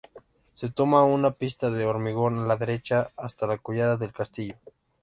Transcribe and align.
Se 0.55 0.71
toma 0.71 1.03
una 1.03 1.29
pista 1.29 1.69
de 1.69 1.85
hormigón 1.85 2.39
a 2.39 2.45
la 2.47 2.57
derecha 2.57 3.11
hasta 3.15 3.45
la 3.45 3.59
collada 3.59 3.97
del 3.97 4.11
Castillo. 4.11 4.55